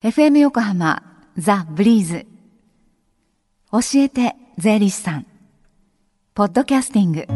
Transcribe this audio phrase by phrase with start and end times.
[0.00, 1.02] FM 横浜
[1.36, 2.24] ザ・ブリーズ。
[3.72, 5.26] 教えて税理士さん。
[6.34, 7.26] ポッドキャスティング。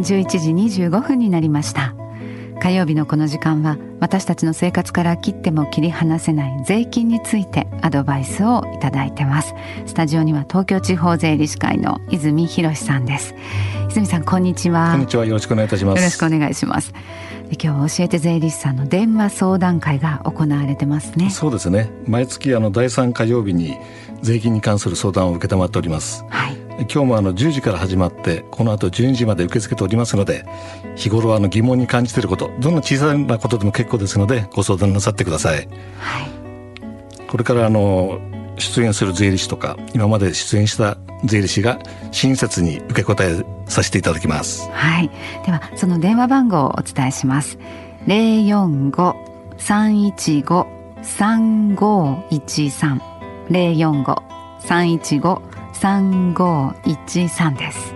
[0.00, 0.26] 11
[0.66, 1.94] 時25分になりました。
[2.60, 9.54] 火曜日のこの時間は私たちの生活から切っても切り離せない税金についてアドバイスをいただいてます。
[9.86, 13.36] スタジオには東京地方税理士会の泉博さんです。
[13.90, 14.90] 泉さんこんにちは。
[14.90, 15.24] こんにちは。
[15.24, 15.98] よろしくお願いいたします。
[15.98, 16.92] よろしくお願いします
[17.52, 21.30] 今日は教えて税理士さんの電話相談会が行われてますね。
[21.30, 21.90] そうですね。
[22.06, 23.76] 毎月あの第3火曜日に
[24.22, 30.46] 税金に関する相談を受けっております、はい、今日もあの10時から始まってこの後12時まで受け付けておりますので
[30.94, 38.20] 日頃あの疑問に感じていることどんな小さなことでも結構ですのでご相談なさってください、はい、これからあの
[38.58, 41.78] 出演する税理士とか今まで出演した税理士が
[42.10, 44.68] 親切に受け答えさせていただきます。
[44.70, 45.10] はい。
[45.46, 47.58] ではその電話番号をお伝えします。
[48.06, 49.16] 零四五
[49.58, 50.66] 三一五
[51.02, 53.00] 三五一三。
[53.50, 54.22] 零四五
[54.60, 57.94] 三一五三五一三です、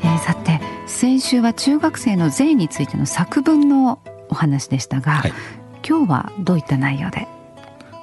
[0.00, 5.32] えー、さて先週は中学生の税についての作文のお話でしたが、はい、
[5.88, 7.28] 今日はどういった内容で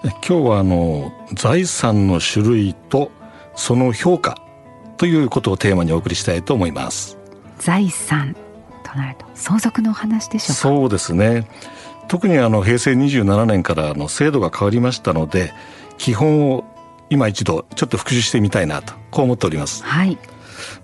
[0.06, 3.12] 今日はあの財産の種類と
[3.56, 4.38] その評価
[4.98, 7.18] ということをテーマにお送りしたいと思います。
[7.58, 8.36] 財産
[8.84, 10.54] となると相続の話でしょうか？
[10.54, 11.48] そうですね。
[12.08, 15.54] 特にあの平成27年からの制度が変わりましたので
[15.98, 16.64] 基本を
[17.10, 20.18] 今一度ちょっと復習してみたいなとこう思っております、はい、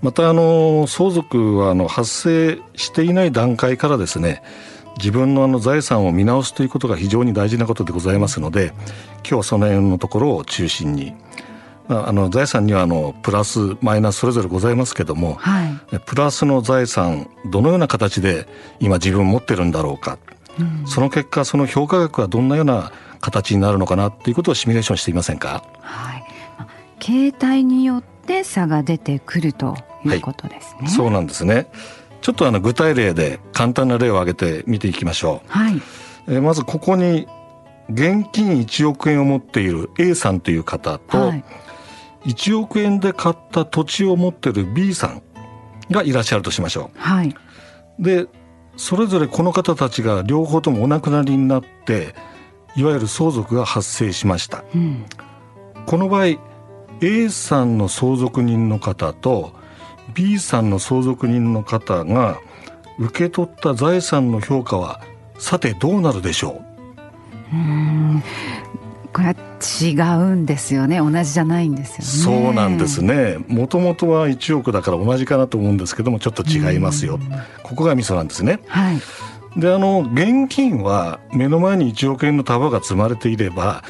[0.01, 4.41] またあの相続はあの発生していない段階からですね
[5.01, 8.67] 自分のあの財産を見直すということが非常に大事なことでございますので
[9.17, 11.15] 今日はその辺のところを中心に
[11.87, 18.47] あの財産にはあのプラスマイナスそれぞれございますけども、はい、プラスの財産どのような形で
[18.79, 20.17] 今自分持ってるんだろうか、
[20.59, 26.23] うん、その結果その評価額はどんなような形になるのかなっていうことをシミュレーションしていませんか、はい、
[26.99, 31.67] 形態によって差が出てくるということですね、はい、そうなんですね
[32.21, 35.81] ちょっとあの具体例で簡単な例を挙げて見ていきましょう、はい、
[36.27, 37.27] えまずここに
[37.89, 41.43] 現金1億円を持っている A さんという方と、はい、
[42.25, 45.21] 1億円で買った土地を持っている B さん
[45.89, 46.99] がいらっしゃるとしましょう。
[46.99, 47.35] はい、
[47.99, 48.27] で
[48.77, 52.15] それぞれこの方たちが両方ともお亡くなりになって
[52.75, 54.63] いわゆる相続が発生しました。
[54.73, 55.05] うん、
[55.85, 56.37] この場合
[57.01, 59.53] A さんの相続人の方と
[60.13, 62.39] B さんの相続人の方が
[62.99, 65.01] 受け取った財産の評価は
[65.37, 66.61] さてどうなるでしょ
[67.51, 67.55] う？
[67.55, 68.23] うん。
[69.13, 69.35] これは
[69.81, 70.99] 違うんですよね。
[70.99, 72.43] 同じじゃないんですよね。
[72.43, 73.37] そうなんですね。
[73.47, 77.19] もともとは1億だから同じかなと思うんですけどもちょっと違いますよ。
[77.63, 78.59] ここがミソなんですね。
[78.67, 79.01] はい。
[79.59, 83.83] であの現金は目の前に1億円の束が積まれていれば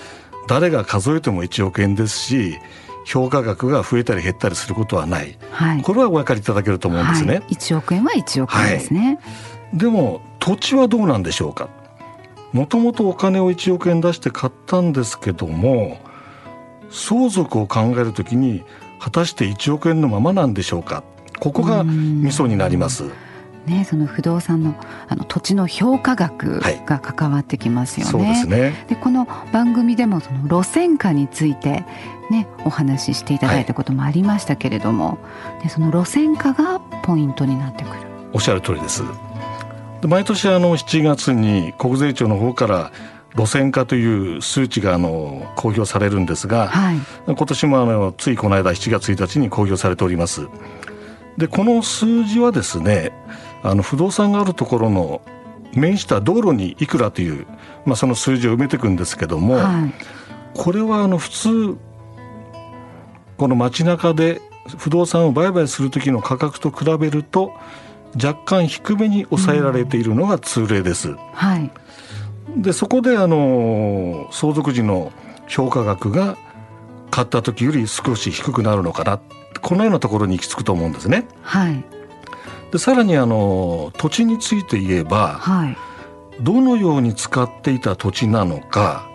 [0.48, 2.58] 誰が数えても1億円ですし
[3.06, 9.20] 評価額が増えたり減ったりすることはない、はい、これはお分かりいただけると思うんですね、はい、1億円は1億円ですね、
[9.72, 11.70] はい、でも土地はどうなんでしょうか。
[12.52, 16.00] もともとお金を1億円出して買ったんですけども
[16.90, 18.64] 相続を考えるときに
[19.00, 21.04] 果たして1億円のままなんでしょうか。
[21.40, 23.06] ここがミソになります。
[23.66, 24.76] ね、その不動産の
[25.08, 28.26] あの土地の評価額が関わってきますよね。
[28.26, 31.86] はい、ですねでこの番組でもその路線価について、
[32.32, 38.02] ね、お話ししていただいたこともありましたけれども、はい、でその路線価がポイントになってくる。
[38.34, 39.04] おっしゃる通りです。
[40.02, 42.92] で毎年あの7月に国税庁の方から
[43.36, 46.98] 路線価という数値があの公表されるんですが、はい、
[47.28, 50.48] 今年もあのついこの間7月1日に公表されております。
[51.38, 53.14] でこの数字はですね
[53.64, 55.22] あの不動産があるところの
[55.74, 57.46] 面した道路にいくらという、
[57.86, 59.94] まあ、その数字を埋めていくんですけども、はい、
[60.54, 61.78] これはあの普通
[63.38, 64.42] この街中で
[64.78, 67.54] 不動産を売買する時の価格と比べると
[68.16, 71.10] 若干低めに抑えられているのが通例です。
[71.10, 71.72] うん、はい、
[72.58, 75.12] でそこであの相続時の
[75.48, 76.38] 評価額が
[77.10, 79.20] 買った時より少し低くなるのかな
[79.62, 81.28] このようなところに行き着くと思うんですね。
[81.42, 81.84] はい、
[82.72, 85.78] でさらにあの土地について言えば、はい、
[86.42, 89.10] どのように使っていた土地なのか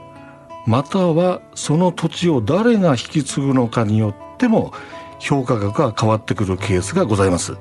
[0.67, 4.73] またはその土地を誰が引き継ぐのかによっても
[5.19, 7.56] 評価額が変わってくるケースがございます。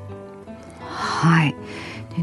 [0.90, 1.56] はい。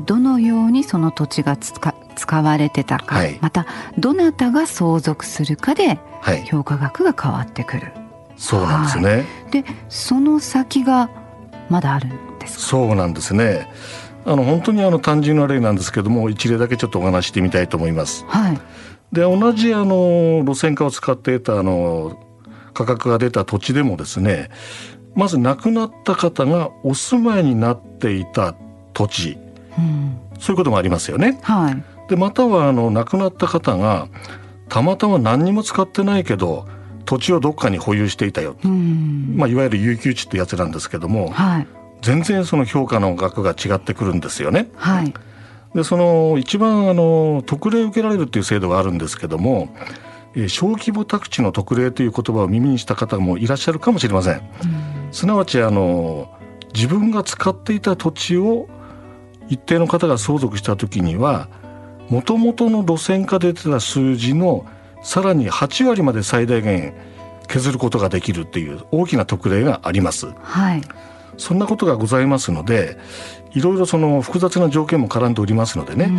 [0.06, 3.66] どのようにその土地が使使われてたか、はい、また
[3.98, 5.98] どなたが相続するかで
[6.46, 7.92] 評価額が変わってくる、はい、
[8.36, 11.10] そうなんですね、はい、でその先が
[11.68, 12.08] まだある。
[12.08, 13.68] んですそうなんですね。
[14.24, 18.60] あの本当にあの単純な例なんですけども一例だけちょっとお話してみたいと思います、はい、
[19.10, 22.24] で同じあの路線化を使っていたあの
[22.72, 24.48] 価格が出た土地でもですね
[25.14, 28.54] まず亡くなった方がお住まいになっていた
[28.92, 29.38] 土地、
[29.76, 31.38] うん、そういうこともありますよね。
[31.42, 34.08] はい、でまたはあの亡くなった方が
[34.68, 36.66] たまたま何にも使ってないけど
[37.04, 41.66] 土地をどっかに保有していたよ、うん、まあ、いわゆる有給地ってやつなんですけども、はい、
[42.02, 44.68] 全然その評価の額が違ってくるんですよね。
[44.74, 45.14] はい、
[45.74, 49.74] でその一番あの特例を受けられるっていう制度があるんですけども、
[50.34, 54.36] えー、小規模宅地の特例という言葉を耳にした方もいらっしゃるかもしれません。
[54.36, 56.28] うん、すなわちあの
[56.74, 58.68] 自分が使っていた土地を
[59.48, 61.48] 一定の方が相続した時には
[62.08, 64.66] もともとの路線化で出た数字の
[65.02, 66.94] さらに8割まで最大限
[67.48, 70.32] 削ることができるっていう大きな特例があります。
[70.42, 70.82] はい。
[71.36, 72.98] そんなことがございますので、
[73.52, 76.10] いろいろその複雑な条件も絡んでおりますのでね、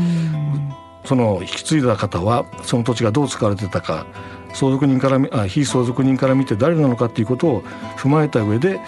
[1.06, 4.06] その引き継いだ方はその土地がどう使われてたか、
[4.54, 7.62] 相続人からあ非相続人から見て誰なのかっていうことを
[7.98, 8.80] 踏まえた上で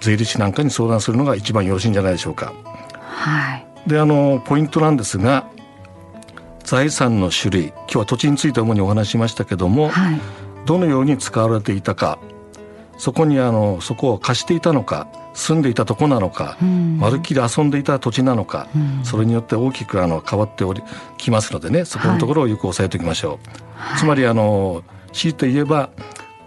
[0.00, 2.52] 税理士なんかに相談するのが一番よろしいんじゃないでしょうか。
[3.00, 3.66] はい。
[3.86, 5.48] であのポイントなんですが
[6.62, 10.20] 財産の種類今日は土地について主にお話ししましたけども、はい、
[10.66, 12.18] どのように使われていたか
[12.98, 20.82] そこにあのそこを貸していたのか住んでいたとこなのか、うん、まるっきり遊んでいた土地なのか、うん、それによって大きくあの変わっており
[21.16, 23.48] きますのでねそこのところをよく押さえておきましょう。
[23.76, 24.82] はい、つまりあの
[25.12, 25.90] 強いて言えば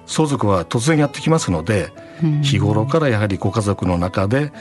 [0.06, 4.52] 相続は突然やってきますので、うん、日頃からやはりご家族の中で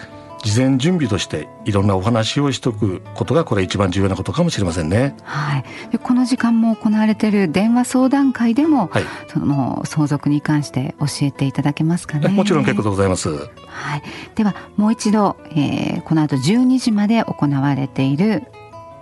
[0.42, 5.14] 事前準備としていろんなお話をしとくことがこれ一番重要なことかもしれませんね。
[5.22, 5.64] はい。
[5.90, 12.28] でこの時間も行われている電話相談会でも、はい、その相続に関して教えていただけますかね。
[12.28, 13.28] もちろん結構でございます。
[13.28, 14.02] はい。
[14.34, 18.44] ではもう一度、えー、この後12時まで行われている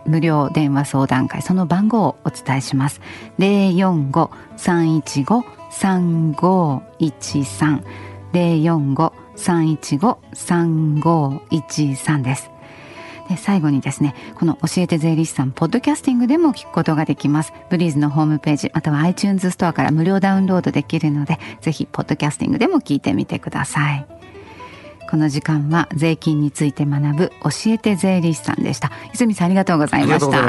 [0.07, 3.01] 無料電話相談会その番号をお伝えします。
[3.39, 7.85] 零四五三一五三五一三
[8.33, 12.51] 零四五315-3513です。
[13.29, 17.53] で最後にですね、この教えて税理士さん、ポッドキャスティングでも聞くことができます。
[17.69, 24.07] ブリーズのホームページ、または iTunes ストアから無料ダウンロードできるので、ぜひ、ポッドキャスティングでも聞いてみてください。
[25.11, 28.91] この時間は税金について学ぶ教えて税理士さんでした。
[29.15, 30.39] 泉さんありがとうございました。
[30.39, 30.49] あり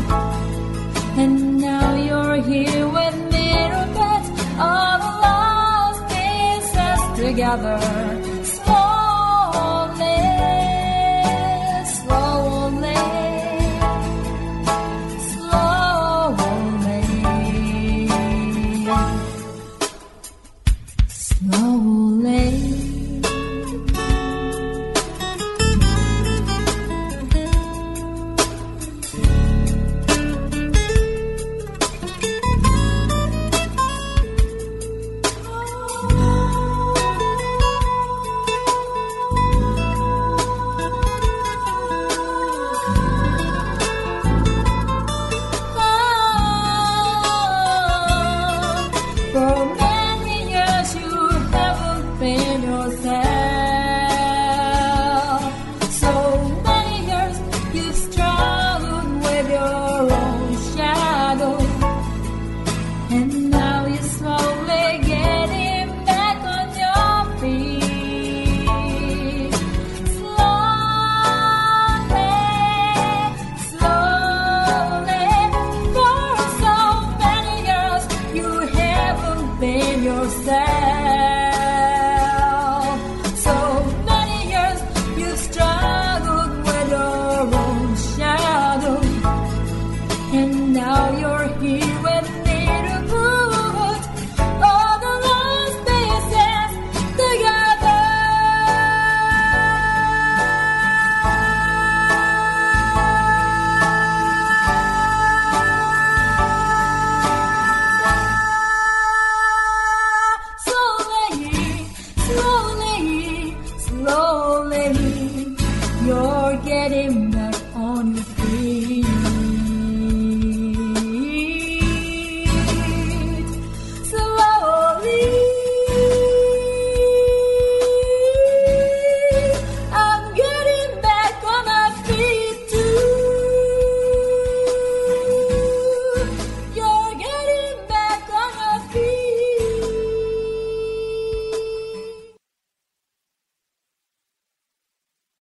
[4.59, 8.40] all the lost pieces together.